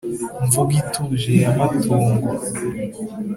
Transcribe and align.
mvugo 0.43 0.71
ituje 0.81 1.31
ya 1.43 1.49
matungo 1.57 2.29